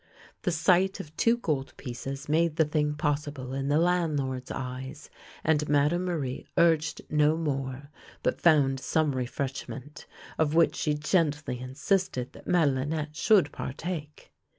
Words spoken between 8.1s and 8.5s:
but